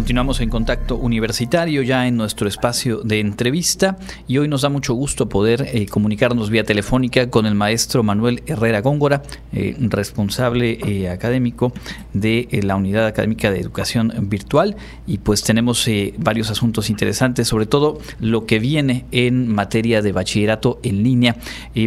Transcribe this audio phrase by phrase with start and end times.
[0.00, 4.94] Continuamos en contacto universitario ya en nuestro espacio de entrevista y hoy nos da mucho
[4.94, 9.20] gusto poder eh, comunicarnos vía telefónica con el maestro Manuel Herrera Góngora,
[9.52, 11.74] eh, responsable eh, académico
[12.14, 14.74] de la Unidad Académica de Educación Virtual
[15.06, 15.86] y pues tenemos
[16.16, 21.36] varios asuntos interesantes, sobre todo lo que viene en materia de bachillerato en línea.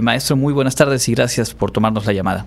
[0.04, 2.46] Maestro, muy buenas tardes y gracias por tomarnos la llamada.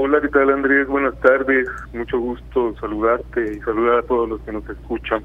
[0.00, 0.86] Hola, ¿qué tal Andrés?
[0.86, 1.66] Buenas tardes.
[1.92, 5.24] Mucho gusto saludarte y saludar a todos los que nos escuchan.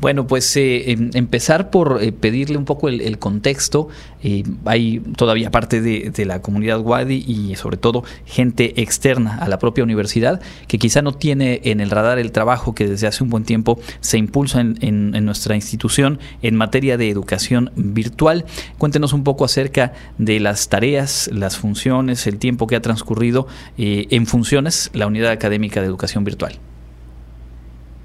[0.00, 3.88] Bueno, pues eh, em, empezar por eh, pedirle un poco el, contexto.
[4.22, 9.58] Eh, hay todavía parte de, la comunidad Wadi y sobre todo gente externa a la
[9.58, 13.30] propia universidad que quizá no tiene en el radar el trabajo que desde hace un
[13.30, 18.44] buen tiempo se impulsa en, nuestra institución en materia de educación virtual.
[18.78, 24.26] Cuéntenos un poco acerca de las tareas, las funciones, el tiempo que ha transcurrido en
[24.26, 26.58] funciones la Unidad Académica de Educación Virtual.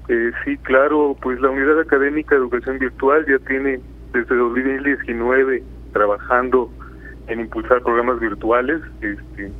[0.08, 3.80] Eh, sí, claro, pues la Unidad Académica de Educación Virtual ya tiene
[4.12, 5.62] desde 2019
[5.92, 6.70] trabajando
[7.26, 8.80] en impulsar programas virtuales.
[9.00, 9.50] Este,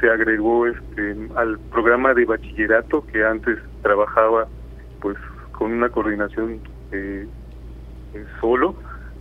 [0.00, 4.48] se agregó este, al programa de bachillerato que antes trabajaba
[5.00, 5.16] pues
[5.52, 7.26] con una coordinación eh,
[8.40, 8.74] solo.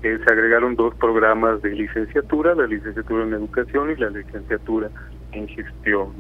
[0.04, 4.90] Eh, se agregaron dos programas de licenciatura, la licenciatura en educación y la licenciatura
[5.34, 6.14] en gestión.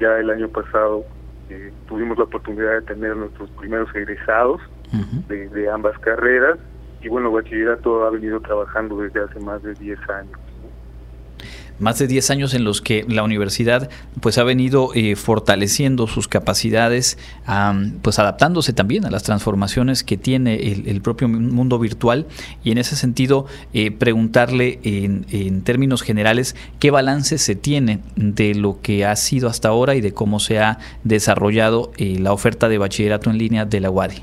[0.00, 1.04] Ya el año pasado
[1.88, 4.60] tuvimos la oportunidad de tener nuestros primeros egresados
[5.28, 6.58] de, ambas carreras.
[7.00, 10.38] Y bueno, bachillerato ha venido trabajando desde hace más de 10 años
[11.82, 16.28] más de 10 años en los que la universidad pues ha venido eh, fortaleciendo sus
[16.28, 17.18] capacidades,
[18.02, 22.26] pues adaptándose también a las transformaciones que tiene el, propio mundo virtual
[22.62, 28.80] y en ese sentido eh, preguntarle en, términos generales qué balance se tiene de lo
[28.80, 32.78] que ha sido hasta ahora y de cómo se ha desarrollado eh, la oferta de
[32.78, 34.22] bachillerato en línea de la UADI.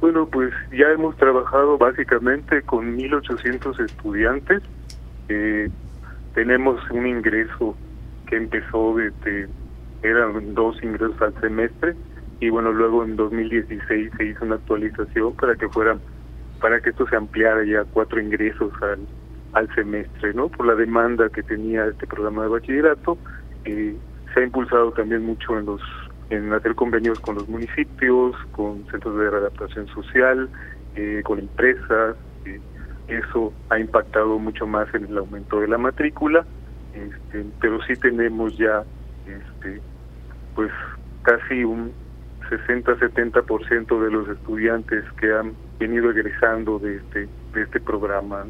[0.00, 4.62] Bueno, pues ya hemos trabajado básicamente con 1.800 estudiantes.
[5.28, 5.68] Eh,
[6.34, 7.76] tenemos un ingreso
[8.26, 9.48] que empezó desde,
[10.02, 11.94] eran dos ingresos al semestre
[12.40, 16.00] y bueno, luego en 2016 se hizo una actualización para que fueran,
[16.60, 19.00] para que esto se ampliara ya cuatro ingresos al,
[19.52, 20.48] al semestre, ¿no?
[20.48, 23.18] Por la demanda que tenía este programa de bachillerato,
[23.64, 23.94] eh,
[24.32, 25.82] se ha impulsado también mucho en los
[26.30, 30.48] en hacer convenios con los municipios, con centros de readaptación social,
[30.94, 32.60] eh, con empresas, eh,
[33.10, 36.44] eso ha impactado mucho más en el aumento de la matrícula,
[36.94, 38.84] este, pero sí tenemos ya
[39.26, 39.80] este,
[40.54, 40.70] pues
[41.22, 41.92] casi un
[42.50, 48.44] 60-70% de los estudiantes que han venido egresando de este, de este programa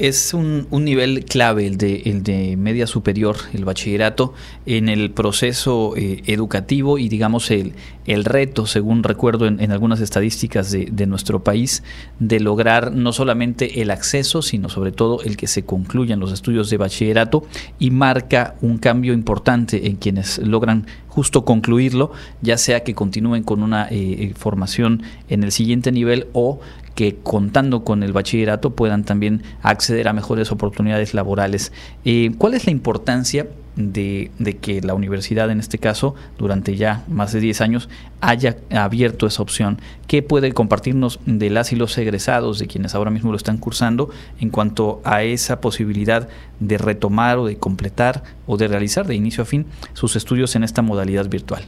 [0.00, 4.32] es un, nivel clave el de, el de media superior, el bachillerato,
[4.64, 7.74] en el proceso eh, educativo y digamos el,
[8.06, 11.82] el reto, según recuerdo en, algunas estadísticas de, de, nuestro país,
[12.18, 16.70] de lograr no solamente el acceso, sino sobre todo el que se concluyan los estudios
[16.70, 17.44] de bachillerato
[17.78, 23.62] y marca un cambio importante en quienes logran justo concluirlo, ya sea que continúen con
[23.62, 26.60] una eh, formación en el siguiente nivel o
[26.94, 31.72] que contando con el bachillerato puedan también acceder a mejores oportunidades laborales.
[32.04, 33.46] Eh, ¿Cuál es la importancia
[33.76, 34.30] de,
[34.60, 37.88] que la universidad, en este caso, durante ya más de 10 años,
[38.20, 39.80] haya abierto esa opción?
[40.06, 44.10] ¿Qué puede compartirnos de las y los egresados, de quienes ahora mismo lo están cursando,
[44.40, 49.42] en cuanto a esa posibilidad de retomar o de completar o de realizar de inicio
[49.42, 51.62] a fin sus estudios en esta modalidad virtual?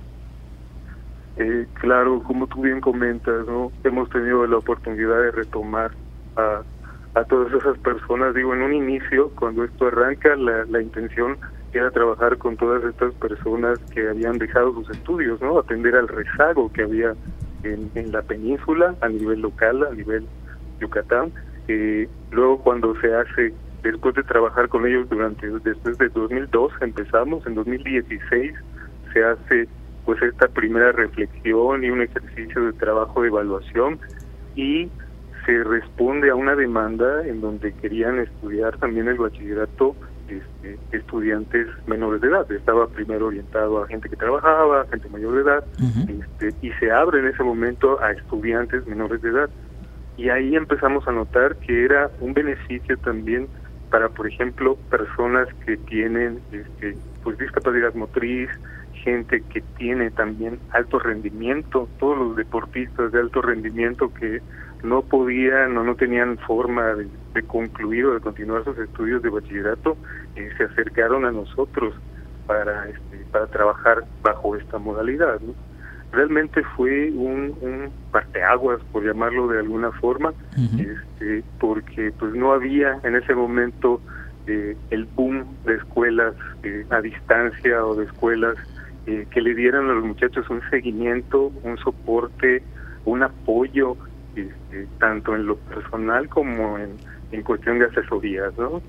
[1.37, 3.73] Eh, claro, como tú bien comentas, ¿no?
[3.85, 5.93] hemos tenido la oportunidad de retomar
[6.37, 6.63] a,
[7.15, 8.35] a todas esas personas.
[8.35, 11.39] Digo, en un inicio, cuando esto arranca, la, la intención
[11.73, 15.59] era trabajar con todas estas personas que habían dejado sus estudios, ¿no?
[15.59, 17.15] Atender al rezago que había
[17.63, 20.27] en, en la península, a nivel local, a nivel
[20.81, 21.33] Yucatán.
[21.69, 27.47] Eh, luego, cuando se hace, después de trabajar con ellos durante, después de 2002 empezamos,
[27.47, 28.53] en 2016
[29.13, 29.69] se hace
[30.05, 33.99] pues esta primera reflexión y un ejercicio de trabajo de evaluación
[34.57, 34.89] y
[35.47, 39.97] se responde a una demanda en donde querían estudiar también el bachillerato
[40.29, 42.51] este, estudiantes menores de edad.
[42.51, 45.65] Estaba primero orientado a gente que trabajaba, gente mayor de edad,
[46.09, 49.51] este, y se abre en ese momento a estudiantes menores de edad.
[50.17, 53.49] Y ahí empezamos a notar que era un beneficio también
[53.91, 58.49] para, por ejemplo, personas que tienen este, pues discapacidad motriz,
[59.03, 64.41] gente que tiene también alto rendimiento, todos los deportistas de alto rendimiento que
[64.83, 69.97] no podían o no tenían forma de, concluir o de continuar sus estudios de bachillerato,
[70.37, 71.95] eh, se acercaron a nosotros
[72.47, 75.41] para este, para trabajar bajo esta modalidad.
[76.13, 80.35] realmente fue un, un parteaguas, por llamarlo de alguna forma,
[80.79, 84.01] este, porque pues no había en ese momento
[84.47, 86.35] eh, el boom de escuelas
[86.65, 88.57] eh, a distancia o de escuelas
[89.07, 92.63] eh, que le dieran a los muchachos un seguimiento, un soporte,
[93.05, 93.97] un apoyo,
[94.37, 96.97] este, tanto en lo personal como en,
[97.33, 98.83] en cuestión de asesorías, ¿no?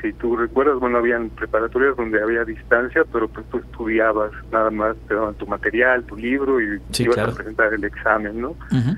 [0.00, 4.96] si tú recuerdas, bueno, habían preparatorias donde había distancia, pero pues tú estudiabas, nada más
[5.08, 8.54] te daban tu material, tu libro y ibas a presentar el examen, ¿no?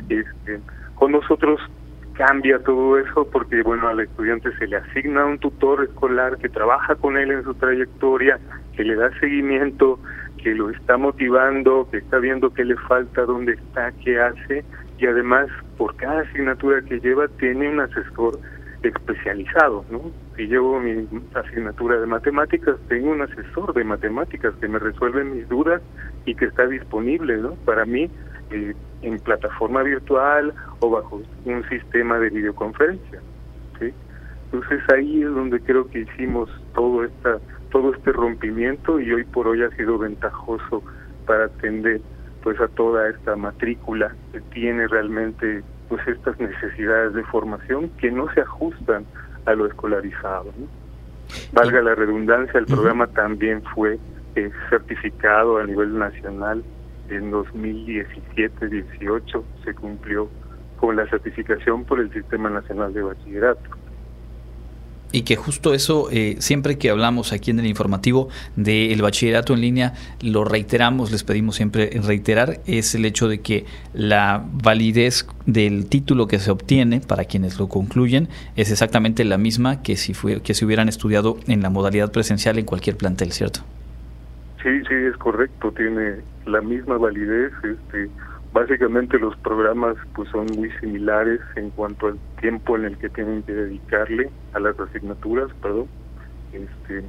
[0.08, 0.61] este,
[0.94, 1.61] con nosotros
[2.14, 6.94] cambia todo eso porque, bueno, al estudiante se le asigna un tutor escolar que trabaja
[6.96, 8.38] con él en su trayectoria,
[8.76, 9.99] que le da seguimiento,
[10.43, 14.65] que lo está motivando, que está viendo qué le falta, dónde está, qué hace,
[14.99, 18.39] y además por cada asignatura que lleva tiene un asesor
[18.83, 20.11] especializado, ¿no?
[20.37, 25.49] Si llevo mi asignatura de matemáticas, tengo un asesor de matemáticas que me resuelve mis
[25.49, 25.83] dudas
[26.25, 27.55] y que está disponible, ¿no?
[27.67, 28.11] Para mí
[28.51, 33.21] eh, en plataforma virtual o bajo un sistema de videoconferencia.
[34.53, 37.39] Entonces ahí es donde creo que hicimos todo esta
[37.70, 40.82] todo este rompimiento y hoy por hoy ha sido ventajoso
[41.26, 42.00] para atender
[42.43, 48.32] pues a toda esta matrícula que tiene realmente pues estas necesidades de formación que no
[48.32, 49.05] se ajustan
[49.46, 50.52] a lo escolarizado.
[51.52, 53.99] Valga la redundancia, el programa también fue
[54.37, 56.62] eh, certificado a nivel nacional
[57.08, 60.28] en 2017-18, se cumplió
[60.78, 63.80] con la certificación por el Sistema Nacional de Bachillerato.
[65.12, 69.61] Y que justo eso, eh, siempre que hablamos aquí en el informativo del bachillerato en
[69.61, 75.87] línea, lo reiteramos, les pedimos siempre reiterar, es el hecho de que la validez del
[75.87, 80.43] título que se obtiene para quienes lo concluyen es exactamente la misma que si, fue,
[80.43, 83.61] que si hubieran estudiado en la modalidad presencial en cualquier plantel, ¿cierto?
[84.63, 86.17] Sí, sí, es correcto, tiene
[86.47, 87.53] la misma validez.
[87.65, 88.11] Este,
[88.52, 93.44] Básicamente los programas pues son muy similares en cuanto al tiempo en el que tienen
[93.44, 95.87] que dedicarle a las asignaturas, perdón.
[96.52, 97.05] Este,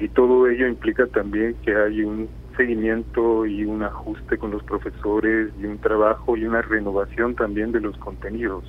[0.00, 5.50] y todo ello implica también que hay un seguimiento y un ajuste con los profesores
[5.60, 8.64] y un trabajo y una renovación también de los contenidos.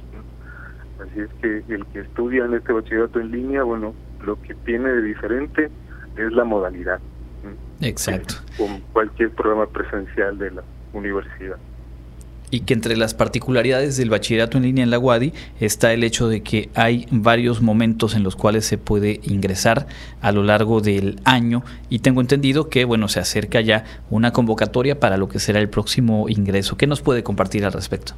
[1.02, 4.90] Así es que el que estudia en este bachillerato en línea, bueno, lo que tiene
[4.90, 5.72] de diferente
[6.18, 7.00] es la modalidad.
[7.82, 8.36] Exacto.
[8.58, 10.64] Con cualquier programa presencial de la
[10.94, 11.58] universidad
[12.52, 16.28] y que entre las particularidades del bachillerato en línea en la UADI está el hecho
[16.28, 19.88] de que hay varios momentos en los cuales se puede ingresar
[20.22, 25.00] a lo largo del año y tengo entendido que bueno se acerca ya una convocatoria
[25.00, 26.78] para lo que será el próximo ingreso.
[26.78, 28.14] ¿Qué nos puede compartir al respecto?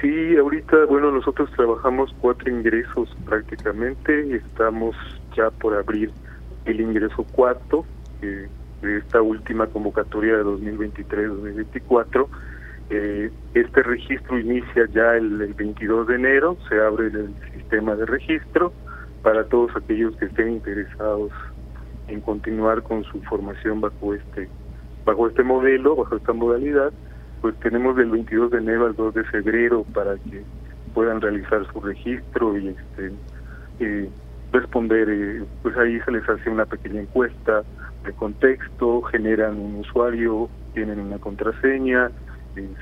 [0.00, 4.94] Sí, ahorita bueno nosotros trabajamos cuatro ingresos prácticamente y estamos
[5.36, 6.10] ya por abrir
[6.64, 7.84] el ingreso cuarto
[8.22, 8.48] eh,
[8.82, 12.26] de esta última convocatoria de 2023-2024
[12.90, 18.72] eh, este registro inicia ya el, 22 de enero, se abre el sistema de registro
[19.22, 21.32] para todos aquellos que estén interesados
[22.08, 24.48] en continuar con su formación bajo este
[25.04, 26.92] bajo este modelo, bajo esta modalidad,
[27.40, 30.42] pues tenemos del 22 de enero al 2 de febrero para que
[30.94, 33.12] puedan realizar su registro y este
[33.80, 34.08] eh,
[34.52, 37.62] responder, eh, pues ahí se les hace una pequeña encuesta
[38.04, 42.10] de contexto, generan un usuario, tienen una contraseña,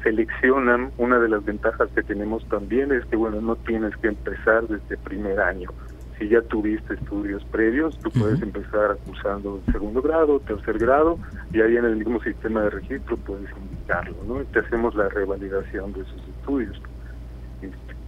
[0.03, 4.67] seleccionan, una de las ventajas que tenemos también es que, bueno, no tienes que empezar
[4.69, 5.71] desde primer año.
[6.19, 11.19] Si ya tuviste estudios previos, tú puedes empezar cursando segundo grado, tercer grado,
[11.53, 14.45] y ahí en el mismo sistema de registro puedes indicarlo, ¿no?
[14.45, 16.81] te hacemos la revalidación de esos estudios.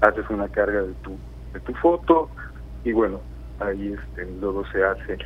[0.01, 1.17] haces una carga de tu,
[1.53, 2.31] de tu foto,
[2.85, 3.21] y bueno,
[3.59, 5.19] ahí este, luego se hace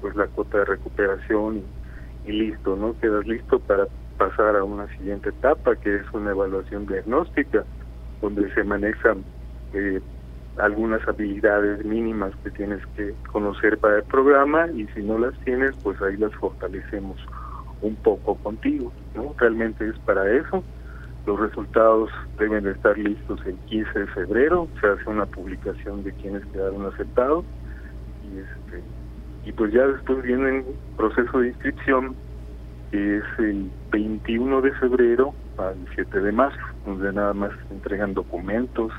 [0.00, 1.62] pues la cuota de recuperación
[2.26, 2.98] y listo, ¿no?
[3.00, 3.86] Quedas listo para
[4.20, 7.64] pasar a una siguiente etapa, que es una evaluación diagnóstica,
[8.20, 9.24] donde se manejan
[9.72, 9.98] eh,
[10.58, 15.74] algunas habilidades mínimas que tienes que conocer para el programa y si no las tienes,
[15.82, 17.16] pues ahí las fortalecemos
[17.80, 19.34] un poco contigo, ¿no?
[19.38, 20.62] Realmente es para eso.
[21.24, 26.12] Los resultados deben de estar listos el 15 de febrero, se hace una publicación de
[26.12, 27.46] quienes quedaron aceptados
[28.22, 28.84] y este
[29.46, 30.64] y pues ya después viene el
[30.98, 32.14] proceso de inscripción
[32.90, 38.92] que es el 21 de febrero al 7 de marzo, donde nada más entregan documentos.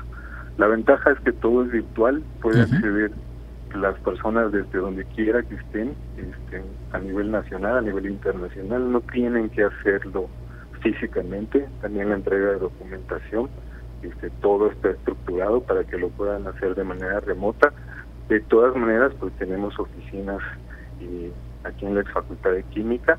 [0.58, 3.12] La ventaja es que todo es virtual, pueden acceder
[3.74, 9.00] las personas desde donde quiera que estén, estén, a nivel nacional, a nivel internacional, no
[9.00, 10.28] tienen que hacerlo
[10.82, 13.48] físicamente, también la entrega de documentación,
[14.02, 17.72] este, todo está estructurado para que lo puedan hacer de manera remota.
[18.28, 20.40] De todas maneras, pues tenemos oficinas
[21.00, 21.30] y
[21.64, 23.18] aquí en la Facultad de Química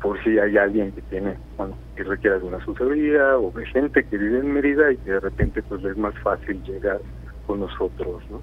[0.00, 4.16] por si hay alguien que tiene, bueno, que requiere alguna asesoría o de gente que
[4.16, 7.00] vive en Mérida y que de repente pues es más fácil llegar
[7.46, 8.40] con nosotros, ¿no?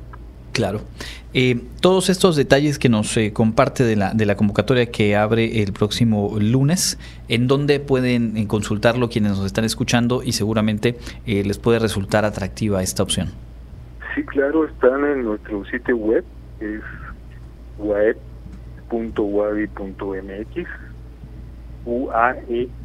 [0.55, 0.81] Claro.
[1.33, 5.61] Eh, todos estos detalles que nos eh, comparte de la, de la convocatoria que abre
[5.61, 6.97] el próximo lunes,
[7.27, 10.95] ¿en dónde pueden eh, consultarlo quienes nos están escuchando y seguramente
[11.25, 13.33] les puede resultar atractiva esta opción?
[14.15, 16.23] Sí, claro, están en nuestro sitio web,
[16.61, 16.79] es
[17.77, 18.15] web.wadi.mx,
[21.85, 22.75] uae.wadi.mx,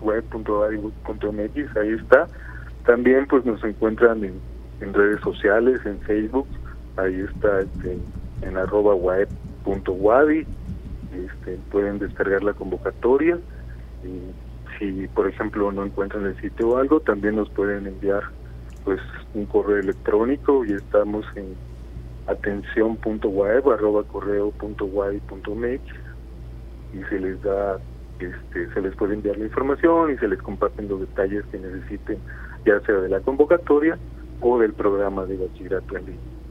[0.00, 2.26] web.wadi.mx, ahí está.
[2.84, 4.40] También pues nos encuentran en
[4.82, 6.46] en redes sociales, en Facebook,
[6.96, 7.98] ahí está este,
[8.42, 10.46] en arroba web.wadi,
[11.14, 13.38] este, pueden descargar la convocatoria
[14.04, 18.22] y si por ejemplo no encuentran el sitio o algo, también nos pueden enviar
[18.84, 19.00] pues
[19.34, 21.54] un correo electrónico y estamos en
[22.26, 24.04] atención.web arroba
[26.92, 27.78] y se les da
[28.18, 32.18] este, se les puede enviar la información y se les comparten los detalles que necesiten
[32.64, 33.98] ya sea de la convocatoria
[34.40, 36.41] o del programa de bachillerato en línea.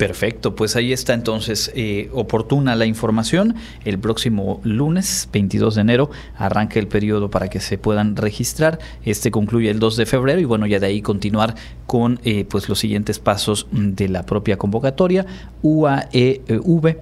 [0.00, 3.56] Perfecto, pues ahí está entonces eh, oportuna la información.
[3.84, 8.78] El próximo lunes 22 de enero arranca el periodo para que se puedan registrar.
[9.04, 11.54] Este concluye el 2 de febrero y bueno, ya de ahí continuar
[11.86, 15.26] con eh, pues los siguientes pasos de la propia convocatoria.
[15.60, 16.96] UAEV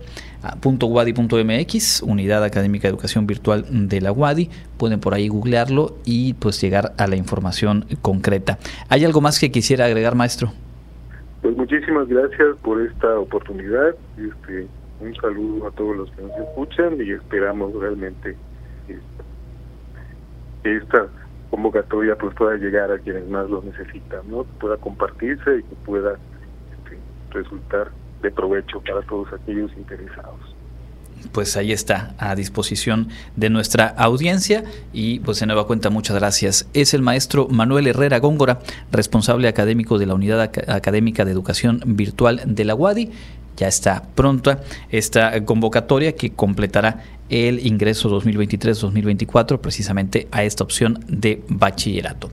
[0.83, 4.51] .wadi.mx, Unidad Académica de Educación Virtual de la UADI.
[4.77, 8.59] Pueden por ahí googlearlo y pues llegar a la información concreta.
[8.89, 10.53] ¿Hay algo más que quisiera agregar, maestro?
[11.43, 13.95] Pues muchísimas gracias por esta oportunidad.
[14.17, 14.67] Este,
[15.01, 18.37] un saludo a todos los que nos escuchan y esperamos realmente
[20.63, 21.09] que esta
[21.51, 24.45] convocatoria pues pueda llegar a quienes más lo necesitan, ¿no?
[24.45, 26.19] Que pueda compartirse y que pueda
[26.73, 26.99] este,
[27.31, 27.91] resultar
[28.23, 30.58] de provecho para todos aquellos interesados.
[31.33, 36.67] Pues ahí está, a disposición de nuestra audiencia y pues de nueva cuenta muchas gracias.
[36.75, 38.61] Es el maestro Manuel Herrera Góngora,
[38.91, 43.11] responsable académico de la Unidad Académica de Educación Virtual de la UADI.
[43.57, 51.43] Ya está pronta esta convocatoria que completará el ingreso 2023-2024 precisamente a esta opción de
[51.49, 52.31] bachillerato.